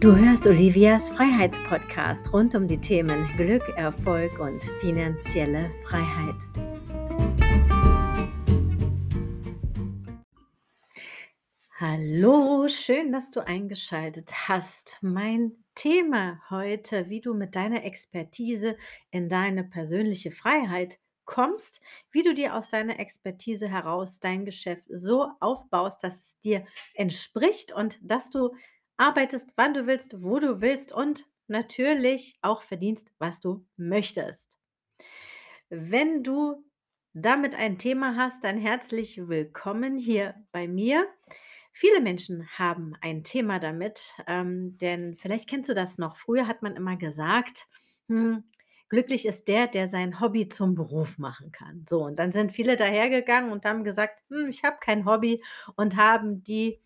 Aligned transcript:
Du 0.00 0.14
hörst 0.14 0.46
Olivias 0.46 1.10
Freiheitspodcast 1.10 2.32
rund 2.32 2.54
um 2.54 2.68
die 2.68 2.80
Themen 2.80 3.26
Glück, 3.36 3.68
Erfolg 3.76 4.38
und 4.38 4.62
finanzielle 4.62 5.72
Freiheit. 5.82 6.36
Hallo, 11.80 12.68
schön, 12.68 13.10
dass 13.10 13.32
du 13.32 13.44
eingeschaltet 13.44 14.30
hast. 14.46 14.98
Mein 15.00 15.64
Thema 15.74 16.40
heute, 16.48 17.08
wie 17.08 17.20
du 17.20 17.34
mit 17.34 17.56
deiner 17.56 17.84
Expertise 17.84 18.76
in 19.10 19.28
deine 19.28 19.64
persönliche 19.64 20.30
Freiheit 20.30 21.00
kommst, 21.24 21.80
wie 22.12 22.22
du 22.22 22.34
dir 22.34 22.54
aus 22.54 22.68
deiner 22.68 23.00
Expertise 23.00 23.68
heraus 23.68 24.20
dein 24.20 24.44
Geschäft 24.44 24.84
so 24.88 25.28
aufbaust, 25.40 26.04
dass 26.04 26.18
es 26.18 26.40
dir 26.42 26.64
entspricht 26.94 27.72
und 27.72 27.98
dass 28.00 28.30
du 28.30 28.54
arbeitest, 28.98 29.52
wann 29.56 29.74
du 29.74 29.86
willst, 29.86 30.22
wo 30.22 30.38
du 30.38 30.60
willst 30.60 30.92
und 30.92 31.26
natürlich 31.46 32.38
auch 32.42 32.62
verdienst, 32.62 33.10
was 33.18 33.40
du 33.40 33.66
möchtest. 33.76 34.58
Wenn 35.70 36.22
du 36.22 36.64
damit 37.12 37.54
ein 37.54 37.78
Thema 37.78 38.16
hast, 38.16 38.44
dann 38.44 38.58
herzlich 38.58 39.28
willkommen 39.28 39.96
hier 39.98 40.34
bei 40.52 40.68
mir. 40.68 41.06
Viele 41.72 42.00
Menschen 42.00 42.48
haben 42.58 42.94
ein 43.00 43.22
Thema 43.24 43.58
damit, 43.60 44.14
ähm, 44.26 44.76
denn 44.78 45.16
vielleicht 45.18 45.48
kennst 45.48 45.68
du 45.70 45.74
das 45.74 45.98
noch. 45.98 46.16
Früher 46.16 46.46
hat 46.46 46.62
man 46.62 46.76
immer 46.76 46.96
gesagt, 46.96 47.66
hm, 48.08 48.44
glücklich 48.88 49.26
ist 49.26 49.48
der, 49.48 49.66
der 49.68 49.88
sein 49.88 50.20
Hobby 50.20 50.48
zum 50.48 50.74
Beruf 50.74 51.18
machen 51.18 51.52
kann. 51.52 51.84
So, 51.88 52.04
und 52.04 52.18
dann 52.18 52.32
sind 52.32 52.52
viele 52.52 52.76
dahergegangen 52.76 53.52
und 53.52 53.64
haben 53.64 53.84
gesagt, 53.84 54.20
hm, 54.30 54.48
ich 54.48 54.64
habe 54.64 54.78
kein 54.80 55.04
Hobby 55.04 55.42
und 55.76 55.96
haben 55.96 56.42
die 56.42 56.80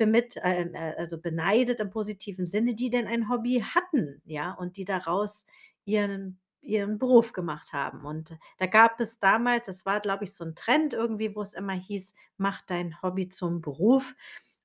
bemit 0.00 0.36
äh, 0.38 0.64
äh, 0.64 0.96
also 0.98 1.20
beneidet 1.20 1.80
im 1.80 1.90
positiven 1.90 2.46
Sinne, 2.48 2.74
die 2.74 2.90
denn 2.90 3.06
ein 3.08 3.30
Hobby 3.30 3.62
hatten, 3.62 4.22
ja, 4.26 4.52
und 4.54 4.78
die 4.78 4.86
daraus 4.86 5.46
ihren 5.86 6.40
ihren 6.62 6.98
Beruf 6.98 7.32
gemacht 7.32 7.72
haben. 7.74 8.04
Und 8.06 8.38
da 8.58 8.66
gab 8.66 9.00
es 9.00 9.20
damals 9.20 9.66
das 9.66 9.86
war, 9.86 10.00
glaube 10.00 10.24
ich, 10.24 10.34
so 10.36 10.44
'n 10.44 10.54
Trend 10.56 10.94
irgendwie, 10.94 11.36
wo 11.36 11.42
es 11.42 11.54
immer 11.54 11.74
hieß: 11.74 12.14
„Mach 12.38 12.62
dein 12.62 13.00
Hobby 13.02 13.28
zum 13.30 13.62
Beruf.“ 13.62 14.14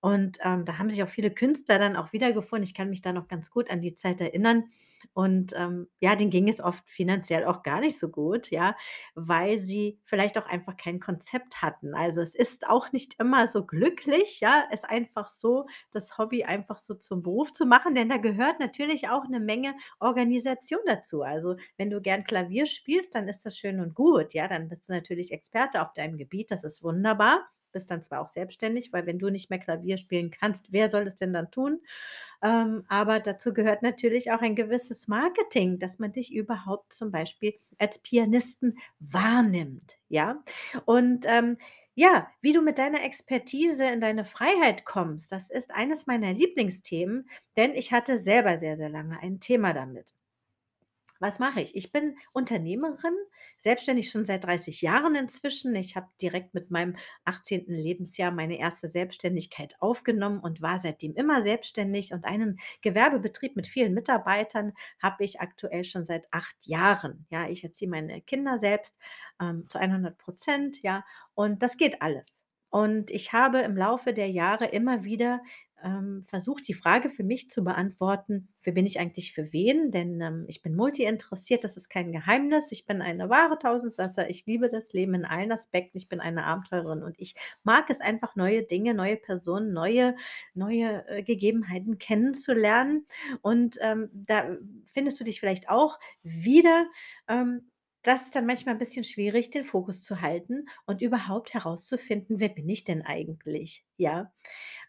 Und, 0.06 0.38
ähm, 0.44 0.66
da 0.66 0.78
haben 0.78 0.90
sich 0.92 1.02
auch 1.04 1.08
viele 1.10 1.32
Künstler 1.32 1.80
dann 1.80 1.96
auch 1.96 2.14
wiedergefunden. 2.14 2.64
Ich 2.64 2.74
kann 2.76 2.90
mich 2.90 3.02
da 3.02 3.12
noch 3.14 3.28
ganz 3.28 3.50
gut 3.50 3.72
an 3.72 3.82
die 3.82 3.96
Zeit 3.96 4.22
erinnern. 4.22 4.66
Und, 5.14 5.54
ähm, 5.56 5.88
ja, 6.00 6.16
denen 6.16 6.30
ging 6.32 6.48
es 6.50 6.62
oft 6.62 6.88
finanziell 6.90 7.46
auch 7.46 7.64
gar 7.64 7.80
nicht 7.80 7.98
so 7.98 8.10
gut, 8.10 8.52
ja, 8.52 8.76
weil 9.16 9.60
sie 9.60 10.00
vielleicht 10.06 10.38
auch 10.38 10.46
einfach 10.48 10.78
kein 10.78 11.00
Konzept 11.00 11.62
hatten. 11.62 11.96
Also, 11.96 12.22
es 12.22 12.36
ist 12.36 12.68
auch 12.68 12.92
nicht 12.92 13.16
immer 13.20 13.48
so 13.48 13.66
glücklich, 13.66 14.40
ja, 14.42 14.66
es 14.72 14.84
einfach 14.84 15.32
so 15.32 15.66
das 15.92 16.18
Hobby 16.18 16.44
einfach 16.44 16.78
so 16.78 16.94
zum 16.96 17.22
Beruf 17.24 17.52
zu 17.54 17.66
machen, 17.66 17.96
denn 17.96 18.10
da 18.10 18.18
gehört 18.18 18.60
natürlich 18.60 19.10
auch 19.10 19.28
'ne 19.28 19.40
Menge 19.40 19.76
Organisation 20.00 20.82
dazu. 20.86 21.22
Also, 21.24 21.56
wenn 21.78 21.90
du 21.90 22.02
gern 22.02 22.24
Klavier 22.24 22.66
spielst, 22.68 23.16
dann 23.16 23.28
ist 23.28 23.46
das 23.46 23.58
schön 23.58 23.80
und 23.80 23.96
gut, 23.96 24.34
ja, 24.34 24.48
dann 24.48 24.70
bist 24.70 24.88
du 24.90 24.94
natürlich 24.94 25.32
Experte 25.32 25.82
auf 25.82 25.94
deinem 25.94 26.18
Gebiet, 26.18 26.52
das 26.52 26.64
ist 26.64 26.84
wunderbar. 26.84 27.46
Bist 27.76 27.92
dann 27.92 28.04
zwar 28.04 28.22
auch 28.22 28.30
selbstständig, 28.30 28.94
weil 28.94 29.06
wenn 29.06 29.20
du 29.20 29.30
nicht 29.30 29.52
mehr 29.52 29.60
Klavier 29.60 29.98
spielen 29.98 30.32
kannst, 30.32 30.74
wer 30.74 30.90
soll 30.90 31.06
das 31.06 31.16
denn 31.16 31.34
dann 31.34 31.52
tun? 31.52 31.82
Ähm, 32.44 32.84
aber 32.88 33.20
dazu 33.20 33.54
gehört 33.54 33.82
natürlich 33.82 34.32
auch 34.32 34.42
ein 34.42 34.56
gewisses 34.56 35.08
Marketing, 35.08 35.80
dass 35.80 36.00
man 36.00 36.12
dich 36.14 36.34
überhaupt 36.34 36.94
zum 36.94 37.12
Beispiel 37.12 37.56
als 37.78 38.00
Pianisten 38.00 38.78
wahrnimmt, 39.00 39.98
ja? 40.10 40.44
Und, 40.86 41.26
ähm, 41.28 41.58
ja, 41.98 42.28
wie 42.42 42.52
du 42.54 42.62
mit 42.62 42.78
deiner 42.78 43.04
Expertise 43.04 43.86
in 43.86 44.02
deine 44.02 44.26
Freiheit 44.26 44.84
kommst, 44.86 45.32
das 45.32 45.50
ist 45.50 45.72
eines 45.74 46.08
meiner 46.08 46.34
Lieblingsthemen, 46.34 47.30
denn 47.56 47.74
ich 47.74 47.94
hatte 47.94 48.18
selber 48.18 48.58
sehr, 48.58 48.76
sehr 48.76 48.90
lange 48.90 49.18
ein 49.22 49.40
Thema 49.40 49.74
damit. 49.74 50.14
Was 51.22 51.40
mache 51.40 51.62
ich? 51.62 51.76
Ich 51.76 51.92
bin 51.94 52.18
Unternehmerin, 52.34 53.16
selbstständig 53.58 54.12
schon 54.12 54.26
seit 54.26 54.44
30 54.44 54.82
Jahren 54.82 55.16
inzwischen. 55.16 55.74
Ich 55.76 55.96
habe 55.96 56.08
direkt 56.22 56.54
mit 56.54 56.72
meinem 56.72 56.98
18. 57.24 57.74
Lebensjahr 57.74 58.32
meine 58.32 58.60
erste 58.60 58.90
Selbstständigkeit 58.90 59.76
aufgenommen 59.80 60.40
und 60.40 60.62
war 60.62 60.78
seitdem 60.80 61.16
immer 61.16 61.42
selbstständig 61.42 62.12
und 62.14 62.26
einen 62.26 62.60
Gewerbebetrieb 62.82 63.56
mit 63.56 63.68
vielen 63.68 63.94
Mitarbeitern 63.94 64.74
habe 65.02 65.24
ich 65.24 65.40
aktuell 65.40 65.86
schon 65.86 66.04
seit 66.04 66.28
8 66.32 66.56
Jahren. 66.66 67.26
Ja, 67.30 67.48
ich 67.50 67.64
erziehe 67.64 67.90
meine 67.90 68.22
Kinder 68.22 68.58
selbst, 68.58 68.98
ähm, 69.42 69.68
zu 69.70 69.80
100 69.80 70.18
%, 70.20 70.82
ja, 70.84 71.06
und 71.34 71.64
das 71.64 71.78
geht 71.78 72.02
alles. 72.02 72.44
Und 72.70 73.10
ich 73.10 73.32
habe 73.32 73.60
im 73.60 73.78
Laufe 73.78 74.14
der 74.14 74.30
Jahre 74.30 74.66
immer 74.66 75.06
wieder, 75.06 75.42
ähm, 75.84 76.24
versucht, 76.24 76.68
die 76.68 76.74
Frage 76.74 77.10
für 77.10 77.24
mich 77.24 77.50
zu 77.50 77.64
beantworten: 77.64 78.48
„Wer 78.64 78.74
bin 78.74 78.86
ich 78.86 79.00
eigentlich 79.00 79.34
für 79.34 79.52
wen?“ 79.54 79.92
Denn, 79.92 80.22
ähm, 80.22 80.46
ich 80.48 80.62
bin 80.62 80.76
multi-interessiert, 80.76 81.64
das 81.64 81.78
ist 81.78 81.90
kein 81.90 82.12
Geheimnis. 82.12 82.72
Ich 82.72 82.86
bin 82.86 83.02
eine 83.02 83.30
wahre 83.30 83.58
Tausendsasser. 83.60 84.30
Ich 84.30 84.46
liebe 84.46 84.70
das 84.70 84.94
Leben 84.94 85.14
in 85.16 85.26
allen 85.26 85.52
Aspekten. 85.52 85.98
Ich 85.98 86.10
bin 86.10 86.20
eine 86.20 86.46
Abenteurerin 86.46 87.04
und 87.04 87.16
ich 87.20 87.36
mag 87.64 87.90
es 87.90 88.02
einfach, 88.02 88.36
neue 88.36 88.64
Dinge, 88.64 88.94
neue 88.94 89.18
Personen, 89.18 89.74
neue 89.74 90.16
neue, 90.54 91.08
äh, 91.08 91.24
Gegebenheiten 91.24 91.98
kennenzulernen. 92.00 93.06
Und, 93.42 93.78
ähm, 93.82 94.10
da 94.14 94.58
findest 94.88 95.20
du 95.20 95.24
dich 95.24 95.40
vielleicht 95.40 95.70
auch 95.70 96.00
wieder. 96.24 96.88
Ähm, 97.28 97.72
das 98.04 98.24
ist 98.24 98.36
dann 98.36 98.46
manchmal 98.46 98.76
'n 98.76 98.78
bisschen 98.80 99.04
schwierig, 99.04 99.50
den 99.50 99.64
Fokus 99.66 100.04
zu 100.04 100.22
halten 100.22 100.68
und 100.86 101.02
überhaupt 101.02 101.54
herauszufinden: 101.56 102.40
„Wer 102.40 102.50
bin 102.50 102.70
ich 102.70 102.84
denn 102.84 103.02
eigentlich?“ 103.02 103.84
Ja? 103.98 104.32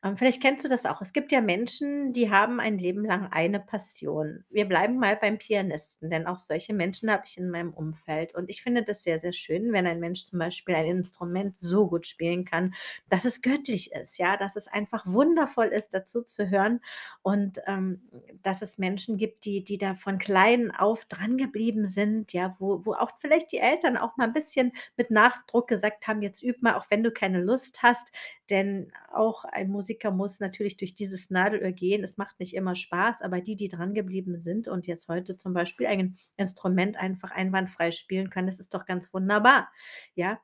Ähm, 0.04 0.16
vielleicht 0.16 0.42
kennst 0.42 0.64
du 0.64 0.68
das 0.68 0.86
auch. 0.86 1.00
Es 1.00 1.12
gibt 1.12 1.32
ja 1.32 1.40
Menschen, 1.40 2.12
die 2.12 2.30
haben 2.30 2.60
ein 2.60 2.78
Leben 2.78 3.04
lang 3.04 3.28
eine 3.32 3.60
Passion. 3.60 4.44
Wir 4.50 4.66
bleiben 4.66 4.98
mal 4.98 5.16
beim 5.16 5.38
Pianisten, 5.38 6.10
denn 6.10 6.26
auch 6.26 6.38
solche 6.38 6.74
Menschen 6.74 7.10
habe 7.10 7.22
ich 7.26 7.38
in 7.38 7.50
meinem 7.50 7.72
Umfeld. 7.72 8.34
Und 8.34 8.50
ich 8.50 8.62
finde 8.62 8.82
das 8.84 9.02
sehr, 9.02 9.18
sehr 9.18 9.32
schön, 9.32 9.72
wenn 9.72 9.86
ein 9.86 10.00
Mensch 10.00 10.24
zum 10.24 10.38
Beispiel 10.38 10.74
ein 10.74 10.86
Instrument 10.86 11.56
so 11.56 11.88
gut 11.88 12.06
spielen 12.06 12.44
kann, 12.44 12.74
dass 13.08 13.24
es 13.24 13.42
göttlich 13.42 13.92
ist, 13.92 14.18
ja, 14.18 14.36
dass 14.36 14.56
es 14.56 14.68
einfach 14.68 15.04
wundervoll 15.06 15.66
ist, 15.68 15.94
dazu 15.94 16.22
zu 16.22 16.50
hören 16.50 16.80
und, 17.22 17.58
ähm, 17.66 18.02
dass 18.42 18.62
es 18.62 18.78
Menschen 18.78 19.16
gibt, 19.16 19.44
die 19.44 19.64
die 19.64 19.78
da 19.78 19.94
von 19.94 20.18
klein 20.18 20.70
auf 20.74 21.04
drangeblieben 21.06 21.86
sind, 21.86 22.32
ja, 22.32 22.54
wo 22.58 22.84
wo 22.84 22.92
auch 22.94 23.10
vielleicht 23.18 23.52
die 23.52 23.58
Eltern 23.58 23.96
auch 23.96 24.16
mal 24.16 24.26
'n 24.28 24.32
bisschen 24.32 24.72
mit 24.96 25.10
Nachdruck 25.10 25.68
gesagt 25.68 26.06
haben: 26.06 26.22
„Jetzt 26.22 26.42
übe 26.42 26.58
mal, 26.60 26.74
auch 26.76 26.86
wenn 26.90 27.02
du 27.02 27.10
keine 27.10 27.40
Lust 27.40 27.82
hast.“ 27.82 28.12
Denn 28.50 28.88
auch 29.12 29.44
ein 29.44 29.68
Musiker 29.70 30.10
muss 30.12 30.40
natürlich 30.40 30.76
durch 30.76 30.94
dieses 30.94 31.30
Nadelöhr 31.30 31.72
gehen. 31.72 32.04
Es 32.04 32.16
macht 32.16 32.38
nicht 32.40 32.54
immer 32.54 32.76
Spaß, 32.76 33.22
aber 33.22 33.40
die, 33.40 33.56
die 33.56 33.68
drangeblieben 33.68 34.38
sind 34.38 34.68
und 34.68 34.86
jetzt 34.86 35.08
heute 35.08 35.36
zum 35.36 35.52
Beispiel 35.52 35.86
ein 35.88 36.16
Instrument 36.36 36.96
einfach 36.96 37.30
einwandfrei 37.32 37.90
spielen 37.90 38.30
können, 38.30 38.46
das 38.46 38.60
ist 38.60 38.74
doch 38.74 38.86
ganz 38.86 39.12
wunderbar, 39.12 39.70
ja? 40.14 40.40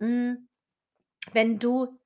Hm, 0.00 0.48
wenn 1.32 1.58
du 1.58 1.98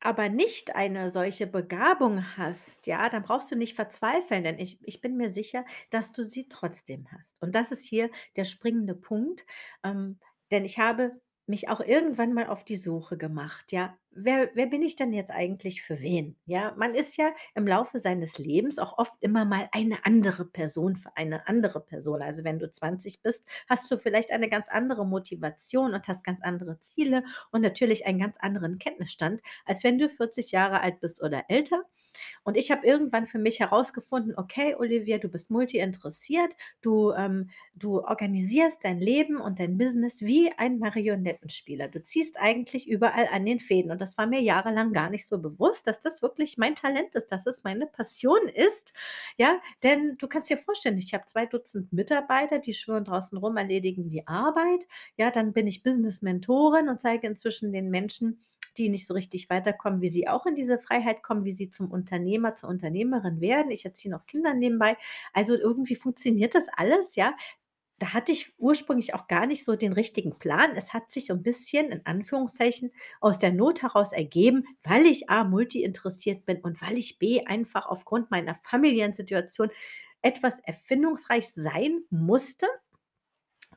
aber 0.00 0.28
nicht 0.30 0.74
eine 0.74 1.10
solche 1.10 1.46
Begabung 1.46 2.36
hast, 2.36 2.86
ja, 2.86 3.08
dann 3.10 3.22
brauchst 3.22 3.50
du 3.52 3.56
nicht 3.56 3.74
verzweifeln, 3.76 4.44
denn 4.44 4.58
ich 4.58 4.78
ich 4.86 5.00
bin 5.02 5.16
mir 5.16 5.30
sicher, 5.30 5.64
dass 5.90 6.12
du 6.12 6.24
sie 6.24 6.48
trotzdem 6.48 7.06
hast. 7.12 7.42
Und 7.42 7.54
das 7.54 7.70
ist 7.72 7.84
hier 7.84 8.10
der 8.36 8.44
springende 8.44 8.94
Punkt, 8.94 9.44
ähm, 9.84 10.18
denn 10.52 10.64
ich 10.64 10.78
habe 10.78 11.20
mich 11.46 11.68
auch 11.68 11.80
irgendwann 11.80 12.32
mal 12.32 12.46
auf 12.48 12.64
die 12.64 12.76
Suche 12.76 13.18
gemacht, 13.18 13.72
ja. 13.72 13.98
Wer 14.12 14.50
wer 14.54 14.66
bin 14.66 14.82
ich 14.82 14.96
denn 14.96 15.12
jetzt 15.12 15.30
eigentlich 15.30 15.82
für 15.82 16.00
wen, 16.02 16.36
ja? 16.44 16.74
Man 16.76 16.94
ist 16.96 17.16
ja 17.16 17.32
im 17.54 17.64
Laufe 17.66 18.00
seines 18.00 18.38
Lebens 18.38 18.80
auch 18.80 18.98
oft 18.98 19.14
immer 19.20 19.44
mal 19.44 19.68
eine 19.72 20.04
andere 20.04 20.44
Person 20.44 20.96
für 20.96 21.16
eine 21.16 21.46
andere 21.46 21.80
Person. 21.80 22.20
Also, 22.20 22.42
wenn 22.42 22.58
du 22.58 22.68
20 22.68 23.22
bist, 23.22 23.46
hast 23.68 23.88
du 23.90 23.98
vielleicht 23.98 24.32
eine 24.32 24.48
ganz 24.48 24.68
andere 24.68 25.06
Motivation 25.06 25.94
und 25.94 26.08
hast 26.08 26.24
ganz 26.24 26.42
andere 26.42 26.80
Ziele 26.80 27.22
und 27.52 27.60
natürlich 27.62 28.04
einen 28.04 28.18
ganz 28.18 28.36
anderen 28.40 28.78
Kenntnisstand, 28.80 29.42
als 29.64 29.84
wenn 29.84 29.96
du 29.98 30.08
40 30.08 30.50
Jahre 30.50 30.80
alt 30.80 30.98
bist 31.00 31.22
oder 31.22 31.44
älter. 31.48 31.84
Und 32.44 32.56
ich 32.56 32.70
habe 32.70 32.86
irgendwann 32.86 33.26
für 33.26 33.38
mich 33.38 33.60
herausgefunden: 33.60 34.34
„Okay, 34.36 34.74
Olivia, 34.78 35.18
du 35.18 35.28
bist 35.28 35.50
multi-interessiert. 35.50 36.54
Du, 36.80 37.12
ähm 37.12 37.50
du 37.74 38.00
organisierst 38.04 38.84
dein 38.84 38.98
Leben 39.00 39.36
und 39.40 39.58
dein 39.58 39.78
Business 39.78 40.20
wie 40.20 40.52
ein 40.56 40.78
Marionettenspieler. 40.78 41.88
Du 41.88 42.02
ziehst 42.02 42.38
eigentlich 42.38 42.88
überall 42.88 43.28
an 43.32 43.44
den 43.46 43.60
Fäden.“ 43.60 43.90
Und 43.90 43.99
das 44.00 44.16
war 44.18 44.26
mir 44.26 44.40
jahrelang 44.40 44.92
gar 44.92 45.10
nicht 45.10 45.26
so 45.26 45.38
bewusst, 45.38 45.86
dass 45.86 46.00
das 46.00 46.22
wirklich 46.22 46.58
mein 46.58 46.74
Talent 46.74 47.14
ist, 47.14 47.28
dass 47.32 47.46
es 47.46 47.64
meine 47.64 47.86
Passion 47.86 48.48
ist, 48.48 48.92
ja? 49.36 49.60
Denn 49.82 50.16
du 50.18 50.28
kannst 50.28 50.50
dir 50.50 50.58
vorstellen, 50.58 50.98
ich 50.98 51.14
habe 51.14 51.26
2 51.26 51.46
Dutzend 51.46 51.92
Mitarbeiter, 51.92 52.58
die 52.58 52.72
schwirren 52.74 53.04
draußen 53.04 53.36
rum, 53.38 53.56
erledigen 53.56 54.08
die 54.10 54.26
Arbeit. 54.26 54.86
Ja, 55.16 55.30
dann 55.30 55.52
bin 55.52 55.66
ich 55.66 55.82
Business-Mentorin 55.82 56.88
und 56.88 57.00
zeige 57.00 57.26
inzwischen 57.26 57.72
den 57.72 57.90
Menschen, 57.90 58.40
die 58.78 58.88
nicht 58.88 59.06
so 59.06 59.14
richtig 59.14 59.50
weiterkommen, 59.50 60.00
wie 60.00 60.08
sie 60.08 60.28
auch 60.28 60.46
in 60.46 60.54
diese 60.54 60.78
Freiheit 60.78 61.22
kommen, 61.22 61.44
wie 61.44 61.52
sie 61.52 61.70
zum 61.70 61.90
Unternehmer, 61.90 62.54
zur 62.56 62.68
Unternehmerin 62.68 63.40
werden. 63.40 63.70
Ich 63.72 63.84
erziehe 63.84 64.12
noch 64.14 64.26
Kinder 64.26 64.54
nebenbei. 64.54 64.96
Also, 65.32 65.54
irgendwie 65.56 65.96
funktioniert 65.96 66.54
das 66.54 66.68
alles, 66.76 67.16
ja, 67.16 67.34
da 68.00 68.14
hatte 68.14 68.32
ich 68.32 68.52
ursprünglich 68.58 69.14
auch 69.14 69.28
gar 69.28 69.46
nicht 69.46 69.64
so 69.64 69.76
den 69.76 69.92
richtigen 69.92 70.38
Plan. 70.38 70.76
Es 70.76 70.92
hat 70.94 71.10
sich 71.10 71.26
so 71.26 71.34
'n 71.34 71.42
bisschen 71.44 71.92
in 71.92 72.06
Anführungszeichen 72.06 72.92
aus 73.20 73.38
der 73.38 73.52
Not 73.52 73.82
heraus 73.82 74.12
ergeben, 74.12 74.64
weil 74.82 75.06
ich 75.06 75.30
A 75.30 75.44
multi-interessiert 75.44 76.46
bin 76.46 76.60
und 76.62 76.82
weil 76.82 76.98
ich 76.98 77.18
B 77.18 77.42
einfach 77.46 77.86
aufgrund 77.86 78.30
meiner 78.32 78.54
familiären 78.56 79.14
Situation 79.14 79.70
etwas 80.22 80.60
erfindungsreich 80.60 81.48
sein 81.54 82.00
musste. 82.10 82.66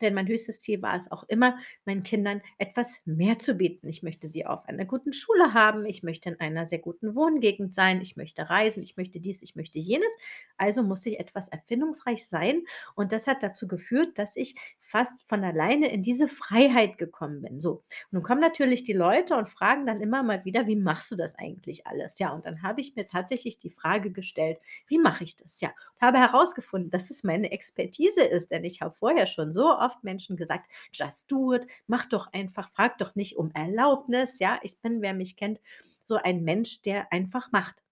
Denn 0.01 0.13
mein 0.15 0.27
höchstes 0.27 0.59
Ziel 0.59 0.81
war 0.81 0.95
es 0.97 1.11
auch 1.11 1.23
immer, 1.29 1.57
meinen 1.85 2.03
Kindern 2.03 2.41
etwas 2.57 2.99
mehr 3.05 3.39
zu 3.39 3.53
bieten. 3.55 3.87
Ich 3.87 4.03
möchte 4.03 4.27
sie 4.27 4.45
auf 4.45 4.65
einer 4.67 4.85
guten 4.85 5.13
Schule 5.13 5.53
haben, 5.53 5.85
ich 5.85 6.03
möchte 6.03 6.29
in 6.29 6.39
einer 6.39 6.65
sehr 6.65 6.79
guten 6.79 7.15
Wohngegend 7.15 7.73
sein, 7.75 8.01
ich 8.01 8.17
möchte 8.17 8.49
reisen, 8.49 8.83
ich 8.83 8.97
möchte 8.97 9.19
dies, 9.19 9.41
ich 9.41 9.55
möchte 9.55 9.79
jenes. 9.79 10.09
Also 10.57 10.83
musste 10.83 11.09
ich 11.09 11.19
etwas 11.19 11.47
erfindungsreich 11.47 12.27
sein 12.27 12.63
und 12.95 13.11
das 13.11 13.27
hat 13.27 13.43
dazu 13.43 13.67
geführt, 13.67 14.17
dass 14.17 14.35
ich 14.35 14.55
fast 14.79 15.21
von 15.27 15.43
alleine 15.43 15.91
in 15.91 16.03
diese 16.03 16.27
Freiheit 16.27 16.97
gekommen 16.97 17.41
bin. 17.41 17.59
So, 17.59 17.83
nun 18.11 18.23
kommen 18.23 18.41
natürlich 18.41 18.83
die 18.83 18.93
Leute 18.93 19.35
und 19.35 19.49
fragen 19.49 19.85
dann 19.85 20.01
immer 20.01 20.23
mal 20.23 20.43
wieder: 20.45 20.67
„Wie 20.67 20.75
machst 20.75 21.11
du 21.11 21.15
das 21.15 21.35
eigentlich 21.37 21.87
alles?“ 21.87 22.19
Ja, 22.19 22.31
und 22.33 22.45
dann 22.45 22.61
habe 22.63 22.81
ich 22.81 22.95
mir 22.95 23.07
tatsächlich 23.07 23.57
die 23.57 23.69
Frage 23.71 24.11
gestellt: 24.11 24.59
„Wie 24.87 24.97
mache 24.99 25.23
ich 25.23 25.35
das?“ 25.35 25.59
Ja, 25.61 25.69
und 25.95 26.01
habe 26.01 26.19
herausgefunden, 26.19 26.91
dass 26.91 27.09
es 27.09 27.23
meine 27.23 27.51
Expertise 27.51 28.23
ist, 28.23 28.51
denn 28.51 28.63
ich 28.63 28.81
habe 28.81 28.95
vorher 28.99 29.27
schon 29.27 29.51
so 29.51 29.69
oft 29.83 30.03
Menschen 30.03 30.37
gesagt: 30.37 30.71
„Just 30.93 31.31
do 31.31 31.53
it, 31.53 31.67
mach 31.87 32.05
doch 32.07 32.31
einfach, 32.33 32.69
frag 32.69 32.97
doch 32.99 33.15
nicht 33.15 33.37
um 33.37 33.51
Erlaubnis.“ 33.53 34.39
Ja, 34.39 34.59
ich 34.63 34.79
bin, 34.81 35.01
wer 35.01 35.13
mich 35.13 35.35
kennt, 35.37 35.59
so 36.07 36.15
ein 36.15 36.43
Mensch, 36.43 36.81
der 36.81 37.11
einfach 37.13 37.51
macht. 37.51 37.83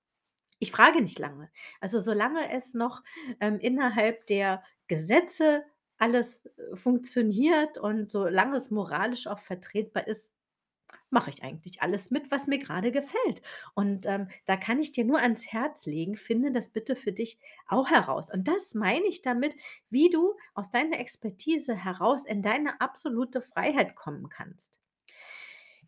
Ich 0.59 0.71
frage 0.71 1.01
nicht 1.01 1.19
lange. 1.19 1.49
Also, 1.81 1.99
solange 1.99 2.51
es 2.53 2.73
noch, 2.73 3.03
ähm, 3.39 3.59
innerhalb 3.59 4.25
der 4.27 4.63
Gesetze 4.87 5.63
alles, 5.97 6.45
äh, 6.45 6.75
funktioniert 6.75 7.77
und 7.77 8.11
solange 8.11 8.57
es 8.57 8.71
moralisch 8.71 9.27
auch 9.27 9.39
vertretbar 9.39 10.07
ist, 10.07 10.35
mache 11.09 11.29
ich 11.29 11.43
eigentlich 11.43 11.81
alles 11.81 12.11
mit, 12.11 12.31
was 12.31 12.47
mir 12.47 12.59
grade 12.59 12.91
gefällt. 12.91 13.41
Und, 13.75 14.05
ähm, 14.05 14.27
da 14.45 14.57
kann 14.57 14.79
ich 14.79 14.91
dir 14.91 15.05
nur 15.05 15.19
ans 15.19 15.47
Herz 15.51 15.85
legen, 15.85 16.15
finde 16.15 16.51
das 16.51 16.69
bitte 16.69 16.95
für 16.95 17.11
dich 17.11 17.39
auch 17.67 17.89
heraus. 17.89 18.31
Und 18.31 18.47
das 18.47 18.73
meine 18.73 19.05
ich 19.07 19.21
damit, 19.21 19.55
wie 19.89 20.09
du 20.09 20.35
aus 20.53 20.69
deiner 20.69 20.99
Expertise 20.99 21.75
heraus 21.75 22.25
in 22.25 22.41
deine 22.41 22.79
absolute 22.81 23.41
Freiheit 23.41 23.95
kommen 23.95 24.29
kannst. 24.29 24.79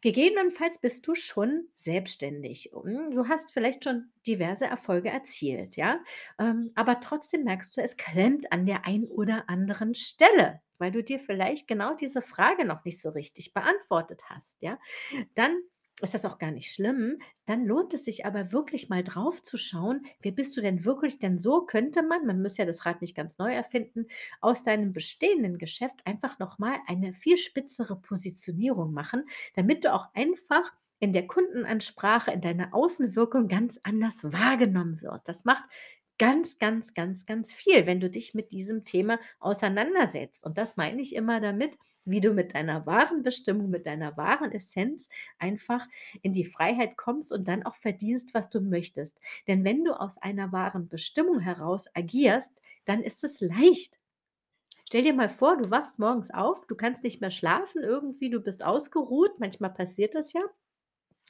Gegebenenfalls 0.01 0.79
bist 0.79 1.07
du 1.07 1.15
schon 1.15 1.69
selbstständig. 1.77 2.71
Hm, 2.73 3.11
du 3.11 3.29
hast 3.29 3.53
vielleicht 3.53 3.85
schon 3.85 4.11
diverse 4.27 4.65
Erfolge 4.65 5.09
erzielt, 5.09 5.77
ja? 5.77 5.99
Ähm, 6.37 6.71
aber 6.75 6.99
trotzdem 6.99 7.45
merkst 7.45 7.77
du, 7.77 7.81
es 7.81 7.95
klemmt 7.95 8.51
an 8.51 8.65
der 8.65 8.85
ein 8.85 9.05
oder 9.05 9.47
anderen 9.49 9.95
Stelle, 9.95 10.61
weil 10.83 10.91
du 10.91 11.01
dir 11.01 11.17
vielleicht 11.17 11.65
genau 11.69 11.95
diese 11.95 12.21
Frage 12.21 12.65
noch 12.65 12.83
nicht 12.83 13.01
so 13.01 13.09
richtig 13.11 13.53
beantwortet 13.53 14.23
hast, 14.29 14.61
ja? 14.61 14.77
Dann 15.33 15.61
ist 16.01 16.13
das 16.13 16.25
auch 16.25 16.39
gar 16.39 16.51
nicht 16.51 16.73
schlimm. 16.73 17.19
Dann 17.45 17.63
lohnt 17.65 17.93
es 17.93 18.03
sich 18.03 18.25
aber 18.25 18.51
wirklich 18.51 18.89
mal 18.89 19.01
drauf 19.01 19.41
zu 19.41 19.57
schauen, 19.57 20.01
wer 20.21 20.33
bist 20.33 20.57
du 20.57 20.61
denn 20.61 20.83
wirklich? 20.83 21.19
Denn 21.19 21.39
so 21.39 21.65
könnte 21.65 22.03
man 22.03 22.25
man 22.25 22.41
muss 22.41 22.57
ja 22.57 22.65
das 22.65 22.85
Rad 22.85 22.99
nicht 22.99 23.15
ganz 23.15 23.37
neu 23.37 23.53
erfinden, 23.53 24.07
aus 24.41 24.61
deinem 24.63 24.91
bestehenden 24.91 25.57
Geschäft 25.57 26.05
einfach 26.05 26.37
noch 26.37 26.59
mal 26.59 26.75
eine 26.85 27.13
viel 27.13 27.37
spitzere 27.37 27.95
Positionierung 27.95 28.91
machen, 28.91 29.23
damit 29.55 29.85
du 29.85 29.93
auch 29.93 30.07
einfach 30.13 30.73
in 30.99 31.13
der 31.13 31.27
Kundenansprache, 31.27 32.31
in 32.31 32.41
deiner 32.41 32.73
Außenwirkung 32.73 33.47
ganz 33.47 33.79
anders 33.83 34.21
wahrgenommen 34.25 35.01
wirst. 35.01 35.29
Das 35.29 35.45
macht 35.45 35.63
ganz, 36.19 36.59
ganz, 36.59 36.93
ganz, 36.93 37.25
ganz 37.25 37.51
viel, 37.53 37.85
wenn 37.85 37.99
du 37.99 38.09
dich 38.09 38.33
mit 38.33 38.51
diesem 38.51 38.85
Thema 38.85 39.19
auseinandersetzt. 39.39 40.45
Und 40.45 40.57
das 40.57 40.77
meine 40.77 41.01
ich 41.01 41.15
immer 41.15 41.39
damit, 41.41 41.77
wie 42.05 42.21
du 42.21 42.33
mit 42.33 42.53
deiner 42.55 42.85
wahren 42.85 43.23
Bestimmung, 43.23 43.69
mit 43.69 43.85
deiner 43.85 44.15
wahren 44.17 44.51
Essenz 44.51 45.09
einfach 45.39 45.87
in 46.21 46.33
die 46.33 46.45
Freiheit 46.45 46.97
kommst 46.97 47.31
und 47.31 47.47
dann 47.47 47.63
auch 47.63 47.75
verdienst, 47.75 48.33
was 48.33 48.49
du 48.49 48.61
möchtest. 48.61 49.19
Denn 49.47 49.63
wenn 49.63 49.83
du 49.83 49.93
aus 49.99 50.17
einer 50.17 50.51
wahren 50.51 50.87
Bestimmung 50.89 51.39
heraus 51.39 51.85
agierst, 51.93 52.61
dann 52.85 53.01
ist 53.03 53.23
es 53.23 53.41
leicht. 53.41 53.97
Stell 54.87 55.03
dir 55.03 55.13
mal 55.13 55.29
vor, 55.29 55.57
du 55.57 55.69
wachst 55.71 55.99
morgens 55.99 56.31
auf, 56.31 56.65
du 56.67 56.75
kannst 56.75 57.03
nicht 57.03 57.19
mehr 57.21 57.31
schlafen 57.31 57.83
irgendwie, 57.83 58.29
du 58.29 58.39
bist 58.39 58.63
ausgeruht, 58.63 59.39
manchmal 59.39 59.73
passiert 59.73 60.15
das 60.15 60.31
ja. 60.33 60.41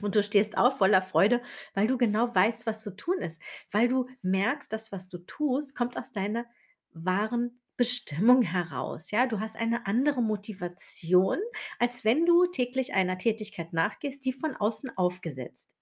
Und 0.01 0.15
du 0.15 0.23
stehst 0.23 0.57
auf 0.57 0.77
voller 0.77 1.01
Freude, 1.01 1.41
weil 1.73 1.87
du 1.87 1.97
genau 1.97 2.33
weißt, 2.33 2.65
was 2.65 2.81
zu 2.81 2.95
tun 2.95 3.19
ist. 3.19 3.41
Weil 3.71 3.87
du 3.87 4.07
merkst, 4.21 4.73
das, 4.73 4.91
was 4.91 5.09
du 5.09 5.19
tust, 5.19 5.75
kommt 5.75 5.97
aus 5.97 6.11
deiner 6.11 6.45
wahren 6.91 7.59
Bestimmung 7.75 8.43
heraus, 8.43 9.09
ja? 9.11 9.25
Du 9.25 9.39
hast 9.39 9.55
eine 9.55 9.87
andere 9.87 10.21
Motivation, 10.21 11.39
als 11.79 12.05
wenn 12.05 12.25
du 12.25 12.45
täglich 12.45 12.93
einer 12.93 13.17
Tätigkeit 13.17 13.73
nachgehst, 13.73 14.25
die 14.25 14.33
von 14.33 14.55
außen 14.55 14.95
aufgesetzt 14.95 15.75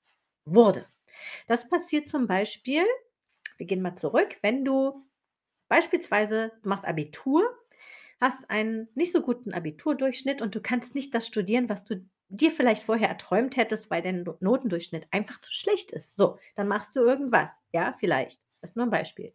wurde. 0.46 0.86
Das 1.48 1.68
passiert 1.68 2.08
zum 2.08 2.28
Beispiel 2.28 2.86
wir 3.62 3.68
gehen 3.68 3.84
mal 3.84 3.96
zurück, 3.96 4.38
wenn 4.42 4.66
du 4.66 5.06
beispielsweise 5.68 6.52
du 6.64 6.70
machst 6.70 6.84
Abitur, 6.84 7.44
hast 8.20 8.50
einen 8.50 8.90
nicht 8.96 9.12
so 9.12 9.22
guten 9.22 9.54
Abiturdurchschnitt 9.54 10.42
und 10.42 10.56
du 10.56 10.62
kannst 10.62 10.96
nicht 10.96 11.14
das 11.14 11.28
studieren, 11.28 11.70
was 11.70 11.84
du 11.86 12.04
dir 12.32 12.52
vielleicht 12.52 12.84
vorher 12.84 13.10
erträumt 13.10 13.58
hättest, 13.58 13.92
weil 13.92 14.02
dein 14.04 14.24
No 14.24 14.38
Notendurchschnitt 14.42 15.08
einfach 15.12 15.42
zu 15.42 15.54
schlecht 15.54 15.92
ist. 15.92 16.18
So, 16.18 16.40
dann 16.56 16.68
machst 16.70 16.96
du 16.96 17.02
irgendwas, 17.02 17.52
ja, 17.74 17.96
vielleicht. 18.00 18.42
Das 18.62 18.72
ist 18.72 18.78
nur 18.78 18.86
'n 18.88 18.92
Beispiel. 18.92 19.34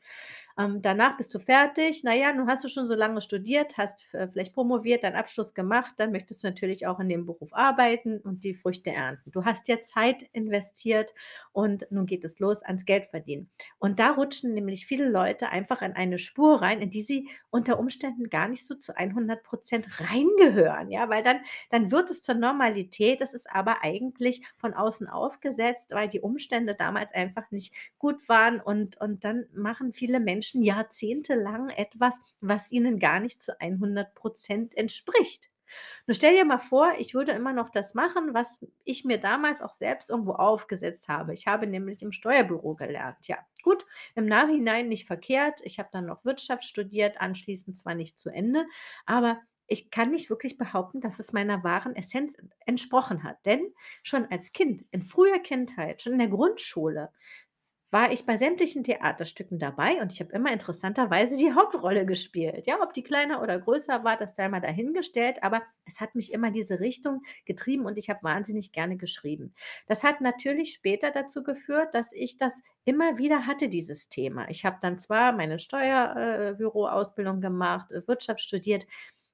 Ähm, 0.59 0.81
danach 0.81 1.19
bist 1.19 1.35
du 1.35 1.39
fertig. 1.39 2.01
Na 2.03 2.15
ja, 2.15 2.33
nun 2.33 2.49
hast 2.49 2.65
du 2.65 2.69
schon 2.69 2.87
so 2.87 2.95
lange 2.95 3.21
studiert, 3.21 3.77
hast 3.77 4.03
v 4.05 4.27
vielleicht 4.33 4.55
promoviert, 4.55 5.05
deinen 5.05 5.17
Abschluss 5.17 5.53
gemacht, 5.53 5.95
dann 5.99 6.13
möchtest 6.13 6.43
du 6.43 6.49
natürlich 6.49 6.87
auch 6.87 6.99
in 6.99 7.11
dem 7.11 7.27
Beruf 7.27 7.53
arbeiten 7.53 8.19
und 8.21 8.43
die 8.43 8.55
Früchte 8.55 8.91
ernten. 8.91 9.31
Du 9.33 9.45
hast 9.45 9.69
ja 9.69 9.81
Zeit 9.83 10.23
investiert 10.33 11.13
und 11.53 11.87
nun 11.91 12.07
geht 12.07 12.25
es 12.25 12.39
los 12.39 12.63
ans 12.63 12.87
Geldverdienen. 12.87 13.51
Und 13.79 13.99
da 13.99 14.11
rutschen 14.13 14.55
nämlich 14.55 14.87
viele 14.87 15.09
Leute 15.11 15.51
einfach 15.51 15.83
in 15.83 15.93
eine 15.93 16.19
Spur 16.19 16.63
rein, 16.63 16.81
in 16.81 16.89
die 16.91 17.03
sie 17.03 17.29
unter 17.51 17.79
Umständen 17.79 18.31
gar 18.31 18.49
nicht 18.49 18.67
so 18.67 18.75
zu 18.75 18.97
100 18.97 19.43
% 19.43 20.01
reingehören, 20.01 20.91
ja? 20.91 21.09
Weil 21.11 21.23
dann 21.23 21.41
dann 21.71 21.91
wird 21.91 22.11
es 22.11 22.23
zur 22.23 22.35
Normalität, 22.35 23.21
das 23.21 23.35
ist 23.35 23.51
aber 23.51 23.83
eigentlich 23.83 24.43
von 24.57 24.73
außen 24.73 25.07
aufgesetzt, 25.09 25.91
weil 25.93 26.09
die 26.09 26.21
Umstände 26.21 26.75
damals 26.75 27.13
einfach 27.13 27.51
nicht 27.51 27.75
gut 27.99 28.27
waren 28.31 28.61
und 28.61 28.99
und 29.01 29.23
dann 29.25 29.45
machen 29.55 29.93
viele 29.93 30.19
Menschen 30.21 30.46
jahrzehntelang 30.55 31.71
etwas, 31.71 32.19
was 32.41 32.73
ihnen 32.73 32.99
gar 32.99 33.21
nicht 33.21 33.43
zu 33.43 33.61
100 33.61 34.15
% 34.15 34.77
entspricht. 34.77 35.51
Nun 36.07 36.15
stell 36.15 36.35
dir 36.37 36.45
mal 36.45 36.59
vor, 36.59 36.93
ich 36.99 37.15
würde 37.15 37.33
immer 37.33 37.53
noch 37.53 37.71
das 37.71 37.95
machen, 37.95 38.35
was 38.35 38.65
ich 38.85 39.05
mir 39.05 39.19
damals 39.19 39.63
auch 39.63 39.73
selbst 39.73 40.11
irgendwo 40.11 40.33
aufgesetzt 40.33 41.09
habe. 41.09 41.35
Ich 41.35 41.47
habe 41.47 41.67
nämlich 41.67 42.03
im 42.03 42.13
Steuerbüro 42.13 42.75
gelernt. 42.75 43.27
Ja, 43.27 43.39
gut, 43.63 43.85
im 44.15 44.27
Nachhinein 44.27 44.89
nicht 44.89 45.07
verkehrt. 45.07 45.61
Ich 45.65 45.79
habe 45.79 45.89
dann 45.93 46.07
noch 46.07 46.25
Wirtschaft 46.25 46.65
studiert, 46.65 47.21
anschließend 47.21 47.79
zwar 47.79 47.95
nicht 47.95 48.19
zu 48.19 48.31
Ende, 48.31 48.67
aber 49.07 49.41
ich 49.69 49.91
kann 49.91 50.13
nicht 50.13 50.31
wirklich 50.31 50.59
behaupten, 50.59 51.01
dass 51.01 51.19
es 51.19 51.33
meiner 51.33 51.65
wahren 51.65 51.97
Essenz 51.97 52.37
en 52.39 52.51
entsprochen 52.67 53.25
hat. 53.25 53.45
Denn 53.47 53.75
schon 54.05 54.27
als 54.27 54.53
Kind, 54.53 54.85
in 54.93 55.03
früher 55.03 55.41
Kindheit, 55.41 56.03
schon 56.03 56.13
in 56.13 56.21
der 56.21 56.29
Grundschule, 56.29 57.11
war 57.91 58.13
ich 58.13 58.27
bei 58.27 58.37
sämtlichen 58.37 58.85
Theaterstücken 58.85 59.59
dabei 59.59 60.01
und 60.03 60.13
ich 60.13 60.21
habe 60.21 60.33
immer 60.33 60.53
interessanterweise 60.53 61.37
die 61.37 61.53
Hauptrolle 61.55 62.05
gespielt. 62.05 62.67
Ja, 62.67 62.83
ob 62.83 62.95
die 62.95 63.03
kleiner 63.03 63.43
oder 63.43 63.59
größer 63.59 64.05
war, 64.05 64.17
das 64.17 64.35
sei 64.35 64.49
mal 64.49 64.61
dahingestellt, 64.61 65.43
aber 65.43 65.63
es 65.85 66.01
hat 66.01 66.15
mich 66.15 66.33
immer 66.33 66.51
diese 66.51 66.81
Richtung 66.81 67.23
getrieben 67.45 67.87
und 67.87 67.99
ich 67.99 68.11
habe 68.11 68.23
wahnsinnig 68.23 68.73
gerne 68.73 68.97
geschrieben. 68.97 69.55
Das 69.87 70.03
hat 70.05 70.21
natürlich 70.21 70.73
später 70.75 71.11
dazu 71.11 71.43
geführt, 71.43 71.95
dass 71.95 72.13
ich 72.13 72.37
das 72.37 72.61
immer 72.85 73.19
wieder 73.19 73.47
hatte, 73.47 73.69
dieses 73.69 74.09
Thema. 74.09 74.49
Ich 74.51 74.65
habe 74.65 74.79
dann 74.81 74.99
zwar 74.99 75.33
meine 75.33 75.59
Steuer 75.59 76.57
äh, 76.59 77.41
gemacht, 77.41 77.93
äh, 77.93 78.07
Wirtschaft 78.07 78.41
studiert. 78.41 78.87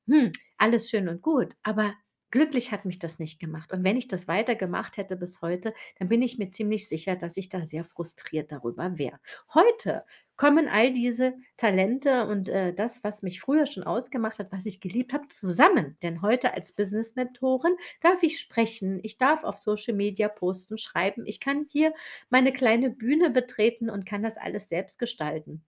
Hm, 0.07 0.33
alles 0.59 0.91
schön 0.91 1.09
und 1.09 1.23
gut, 1.23 1.55
aber 1.63 1.95
glücklich 2.33 2.73
hat 2.73 2.85
mich 2.85 2.99
das 2.99 3.21
nicht 3.21 3.39
gemacht. 3.39 3.73
Und 3.73 3.85
wenn 3.85 3.97
ich 3.97 4.09
das 4.09 4.27
weitergemacht 4.27 4.97
hätte 4.97 5.17
bis 5.17 5.41
heute, 5.43 5.73
dann 5.99 6.09
bin 6.09 6.23
ich 6.23 6.39
mir 6.39 6.51
ziemlich 6.51 6.89
sicher, 6.89 7.15
dass 7.15 7.37
ich 7.37 7.49
da 7.49 7.65
sehr 7.65 7.85
frustriert 7.85 8.51
darüber 8.51 8.99
wäre. 8.99 9.21
Heute 9.55 10.05
kommen 10.37 10.67
all 10.67 10.93
diese 10.93 11.35
Talente 11.57 12.27
und, 12.27 12.49
äh, 12.49 12.75
das, 12.75 13.05
was 13.05 13.23
mich 13.23 13.41
früher 13.41 13.67
schon 13.67 13.85
ausgemacht 13.85 14.41
hat, 14.41 14.51
was 14.51 14.67
ich 14.67 14.81
geliebt 14.81 15.13
habe, 15.13 15.29
zusammen. 15.29 15.97
Denn 16.03 16.23
heute 16.23 16.55
als 16.55 16.73
Business-Mentorin 16.73 17.77
darf 18.01 18.23
ich 18.25 18.41
sprechen, 18.41 18.99
ich 19.05 19.19
darf 19.19 19.45
auf 19.45 19.59
Social 19.59 19.95
Media 19.95 20.29
posten, 20.29 20.79
schreiben. 20.79 21.25
Ich 21.27 21.39
kann 21.39 21.67
hier 21.71 21.95
meine 22.31 22.53
kleine 22.53 22.91
Bühne 22.91 23.31
betreten 23.31 23.91
und 23.91 24.07
kann 24.07 24.23
das 24.23 24.37
alles 24.37 24.69
selbst 24.69 24.99
gestalten. 24.99 25.63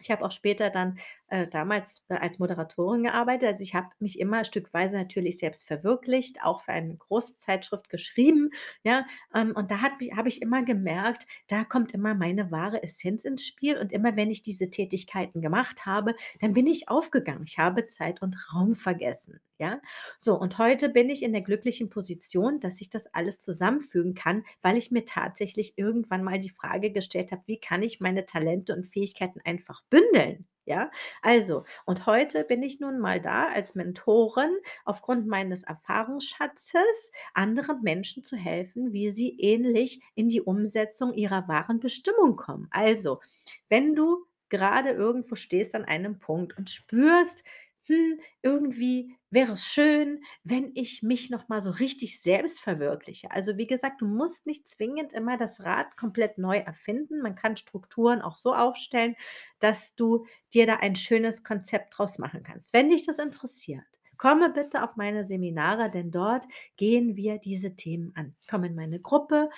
Ich 0.00 0.10
habe 0.10 0.24
auch 0.24 0.32
später 0.32 0.68
dann, 0.68 0.98
äh, 1.34 1.48
damals, 1.48 2.02
äh, 2.08 2.14
als 2.14 2.38
Moderatorin 2.38 3.04
gearbeitet. 3.04 3.48
Also, 3.48 3.62
ich 3.62 3.74
habe 3.74 3.88
mich 3.98 4.18
immer 4.20 4.44
stückweise 4.44 4.96
natürlich 4.96 5.38
selbst 5.38 5.66
verwirklicht, 5.66 6.42
auch 6.44 6.62
für 6.62 6.72
eine 6.72 6.96
große 6.96 7.36
Zeitschrift 7.36 7.88
geschrieben, 7.90 8.50
ja? 8.84 9.06
Ähm, 9.34 9.52
und 9.56 9.70
da 9.70 9.80
habe 9.82 10.28
ich 10.28 10.42
immer 10.42 10.62
gemerkt, 10.64 11.26
da 11.48 11.64
kommt 11.64 11.92
immer 11.94 12.14
meine 12.14 12.50
wahre 12.50 12.82
Essenz 12.82 13.24
ins 13.24 13.44
Spiel 13.46 13.78
und 13.78 13.92
immer 13.92 14.16
wenn 14.16 14.30
ich 14.30 14.42
diese 14.42 14.70
Tätigkeiten 14.70 15.40
gemacht 15.40 15.86
habe, 15.86 16.14
dann 16.40 16.52
bin 16.52 16.66
ich 16.66 16.88
aufgegangen. 16.88 17.44
Ich 17.46 17.58
habe 17.58 17.86
Zeit 17.86 18.22
und 18.22 18.36
Raum 18.54 18.74
vergessen, 18.74 19.40
ja? 19.58 19.80
So, 20.18 20.38
und 20.38 20.58
heute 20.58 20.88
bin 20.88 21.10
ich 21.10 21.22
in 21.22 21.32
der 21.32 21.42
glücklichen 21.42 21.88
Position, 21.90 22.60
dass 22.60 22.80
ich 22.80 22.90
das 22.90 23.06
alles 23.14 23.38
zusammenfügen 23.38 24.14
kann, 24.14 24.44
weil 24.62 24.76
ich 24.76 24.90
mir 24.90 25.04
tatsächlich 25.04 25.74
irgendwann 25.76 26.24
mal 26.24 26.38
die 26.38 26.50
Frage 26.50 26.90
gestellt 26.92 27.32
habe: 27.32 27.42
„Wie 27.46 27.60
kann 27.60 27.82
ich 27.82 28.00
meine 28.00 28.24
Talente 28.26 28.74
und 28.74 28.86
Fähigkeiten 28.86 29.40
einfach 29.44 29.82
bündeln?“ 29.90 30.46
Ja? 30.66 30.90
Also, 31.22 31.64
und 31.84 32.06
heute 32.06 32.44
bin 32.44 32.62
ich 32.62 32.80
nun 32.80 32.98
mal 32.98 33.20
da 33.20 33.48
als 33.48 33.74
Mentorin 33.74 34.56
aufgrund 34.84 35.26
meines 35.26 35.62
Erfahrungsschatzes, 35.62 37.12
anderen 37.34 37.82
Menschen 37.82 38.24
zu 38.24 38.36
helfen, 38.36 38.92
wie 38.92 39.10
sie 39.10 39.38
ähnlich 39.40 40.00
in 40.14 40.28
die 40.28 40.40
Umsetzung 40.42 41.12
ihrer 41.14 41.48
wahren 41.48 41.80
Bestimmung 41.80 42.36
kommen. 42.36 42.68
Also, 42.70 43.20
wenn 43.68 43.94
du 43.94 44.24
grade 44.50 44.90
irgendwo 44.90 45.34
stehst 45.34 45.74
an 45.74 45.84
einem 45.84 46.18
Punkt 46.18 46.56
und 46.56 46.70
spürst: 46.70 47.44
„Hm, 47.86 48.18
irgendwie 48.42 49.14
wäre 49.30 49.52
es 49.52 49.66
schön, 49.66 50.22
wenn 50.42 50.70
ich 50.74 51.02
mich 51.02 51.28
noch 51.28 51.48
mal 51.48 51.60
so 51.60 51.70
richtig 51.70 52.20
selbst 52.22 52.60
verwirkliche.“ 52.60 53.30
Also, 53.30 53.58
wie 53.58 53.66
gesagt, 53.66 54.00
du 54.00 54.06
musst 54.06 54.46
nicht 54.46 54.66
zwingend 54.68 55.12
immer 55.12 55.36
das 55.36 55.60
Rad 55.60 55.96
komplett 55.96 56.38
neu 56.38 56.56
erfinden. 56.58 57.20
Man 57.20 57.34
kann 57.34 57.56
Strukturen 57.56 58.22
auch 58.22 58.38
so 58.38 58.54
aufstellen, 58.54 59.16
dass 59.58 59.94
du 59.96 60.26
dir 60.54 60.66
da 60.66 60.76
ein 60.76 60.96
schönes 60.96 61.42
Konzept 61.44 61.98
draus 61.98 62.18
machen 62.18 62.42
kannst. 62.42 62.72
Wenn 62.72 62.88
dich 62.88 63.04
das 63.06 63.18
interessiert, 63.18 63.84
komme 64.16 64.50
bitte 64.50 64.82
auf 64.82 64.96
meine 64.96 65.24
Seminare, 65.24 65.90
denn 65.90 66.10
dort 66.10 66.44
gehen 66.76 67.16
wir 67.16 67.38
diese 67.38 67.76
Themen 67.76 68.12
an. 68.16 68.34
Komm 68.48 68.64
in 68.64 68.74
meine 68.74 69.00
Gruppe, 69.00 69.50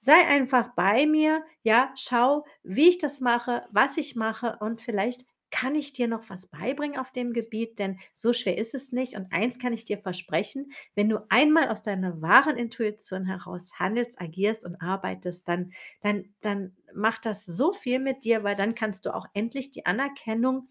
sei 0.00 0.14
einfach 0.26 0.74
bei 0.74 1.06
mir, 1.06 1.44
ja? 1.62 1.92
Schau, 1.96 2.44
wie 2.62 2.88
ich 2.90 2.98
das 2.98 3.20
mache, 3.20 3.66
was 3.72 3.96
ich 3.96 4.16
mache 4.16 4.58
und 4.60 4.80
vielleicht 4.82 5.24
kann 5.54 5.74
ich 5.76 5.92
dir 5.92 6.08
noch 6.08 6.28
was 6.30 6.46
beibringen 6.48 6.98
auf 6.98 7.12
dem 7.12 7.32
Gebiet, 7.32 7.78
denn 7.78 7.98
so 8.14 8.32
schwer 8.32 8.58
ist 8.58 8.74
es 8.74 8.92
nicht. 8.92 9.14
Und 9.14 9.32
eins 9.32 9.58
kann 9.58 9.72
ich 9.72 9.84
dir 9.84 9.98
versprechen: 9.98 10.72
Wenn 10.94 11.08
du 11.08 11.20
einmal 11.30 11.68
aus 11.68 11.82
deiner 11.82 12.20
wahren 12.22 12.56
Intuition 12.56 13.24
heraus 13.26 13.70
handelst, 13.78 14.20
agierst 14.20 14.64
und 14.66 14.76
arbeitest, 14.82 15.48
dann 15.48 15.72
dann 16.02 16.34
dann 16.40 16.76
macht 16.94 17.26
das 17.26 17.44
so 17.46 17.72
viel 17.72 17.98
mit 18.00 18.24
dir, 18.24 18.44
weil 18.44 18.56
dann 18.56 18.74
kannst 18.74 19.06
du 19.06 19.14
auch 19.14 19.26
endlich 19.34 19.70
die 19.72 19.86
Anerkennung 19.86 20.68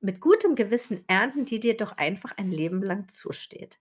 mit 0.00 0.20
gutem 0.20 0.54
Gewissen 0.54 1.02
ernten, 1.08 1.46
die 1.46 1.58
dir 1.58 1.74
doch 1.76 1.92
einfach 1.96 2.36
ein 2.36 2.50
Leben 2.50 2.82
lang 2.82 3.08
zusteht. 3.08 3.78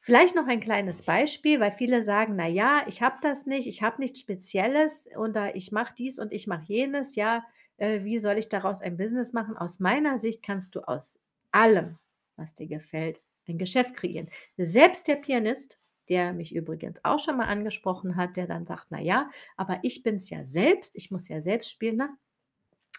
Vielleicht 0.00 0.34
noch 0.36 0.46
ein 0.46 0.60
kleines 0.60 1.02
Beispiel, 1.02 1.58
weil 1.60 1.72
viele 1.72 2.04
sagen: 2.04 2.36
„Na 2.36 2.46
ja, 2.46 2.84
ich 2.86 3.00
habe 3.02 3.16
das 3.22 3.46
nicht, 3.46 3.66
ich 3.66 3.82
habe 3.82 4.00
nichts 4.00 4.20
Spezielles 4.20 5.08
oder 5.16 5.56
ich 5.56 5.72
mache 5.72 5.94
dies 5.96 6.18
und 6.18 6.32
ich 6.32 6.46
mache 6.46 6.64
jenes. 6.66 7.16
Ja, 7.16 7.44
äh, 7.78 8.04
wie 8.04 8.18
soll 8.18 8.38
ich 8.38 8.48
daraus 8.48 8.80
ein 8.82 8.96
Business 8.96 9.32
machen?“ 9.32 9.56
Aus 9.56 9.80
meiner 9.80 10.18
Sicht 10.18 10.42
kannst 10.42 10.74
du 10.74 10.80
aus 10.82 11.20
allem, 11.52 11.98
was 12.36 12.54
dir 12.54 12.66
gefällt, 12.66 13.20
ein 13.48 13.58
Geschäft 13.58 13.94
kreieren. 13.94 14.30
Selbst 14.56 15.06
der 15.08 15.16
Pianist, 15.16 15.78
der 16.08 16.32
mich 16.32 16.54
übrigens 16.54 17.00
auch 17.04 17.18
schon 17.18 17.36
mal 17.36 17.46
angesprochen 17.46 18.16
hat, 18.16 18.36
der 18.36 18.46
dann 18.46 18.66
sagt: 18.66 18.86
„Na 18.90 19.00
ja, 19.00 19.30
aber 19.56 19.80
ich 19.82 20.02
bin's 20.02 20.30
ja 20.30 20.44
selbst, 20.44 20.94
ich 20.96 21.10
muss 21.10 21.28
ja 21.28 21.42
selbst 21.42 21.70
spielen.“ 21.70 21.96
Na, 21.98 22.16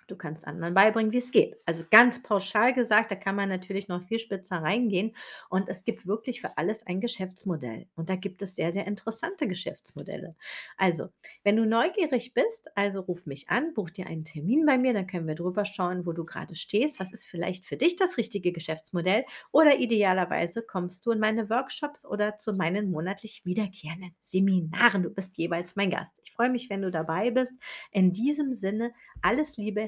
du 0.07 0.15
kannst 0.15 0.47
anderen 0.47 0.73
beibringen, 0.73 1.11
wie's 1.11 1.31
geht. 1.31 1.57
Also, 1.65 1.83
ganz 1.89 2.21
pauschal 2.21 2.73
gesagt, 2.73 3.11
da 3.11 3.15
kann 3.15 3.35
man 3.35 3.49
natürlich 3.49 3.87
noch 3.87 4.03
viel 4.03 4.19
spitzer 4.19 4.57
reingehen 4.57 5.15
und 5.49 5.69
es 5.69 5.83
gibt 5.83 6.07
wirklich 6.07 6.41
für 6.41 6.57
alles 6.57 6.85
ein 6.85 7.01
Geschäftsmodell 7.01 7.87
und 7.95 8.09
da 8.09 8.15
gibt 8.15 8.41
es 8.41 8.55
sehr, 8.55 8.71
sehr 8.71 8.87
interessante 8.87 9.47
Geschäftsmodelle. 9.47 10.35
Also, 10.77 11.09
wenn 11.43 11.55
du 11.55 11.65
neugierig 11.65 12.33
bist, 12.33 12.69
also 12.75 13.01
ruf 13.01 13.25
mich 13.25 13.49
an, 13.49 13.73
buch 13.73 13.89
dir 13.89 14.07
einen 14.07 14.23
Termin 14.23 14.65
bei 14.65 14.77
mir, 14.77 14.93
dann 14.93 15.07
können 15.07 15.27
wir 15.27 15.35
drüber 15.35 15.65
schauen, 15.65 16.05
wo 16.05 16.13
du 16.13 16.25
grade 16.25 16.55
stehst. 16.55 16.99
Was 16.99 17.11
ist 17.11 17.25
vielleicht 17.25 17.65
für 17.65 17.77
dich 17.77 17.95
das 17.95 18.17
richtige 18.17 18.51
Geschäftsmodell 18.51 19.25
oder 19.51 19.79
idealerweise 19.79 20.61
kommst 20.61 21.05
du 21.05 21.11
in 21.11 21.19
meine 21.19 21.49
Workshops 21.49 22.05
oder 22.05 22.37
zu 22.37 22.53
meinen 22.53 22.91
monatlich 22.91 23.45
wiederkehrenden 23.45 24.15
Seminaren. 24.21 25.03
Du 25.03 25.09
bist 25.09 25.37
jeweils 25.37 25.75
mein 25.75 25.89
Gast. 25.89 26.19
Ich 26.23 26.31
freue 26.31 26.49
mich, 26.49 26.69
wenn 26.69 26.81
du 26.81 26.91
dabei 26.91 27.31
bist. 27.31 27.53
In 27.91 28.13
diesem 28.13 28.53
Sinne, 28.53 28.93
alles 29.21 29.57
Liebe, 29.57 29.81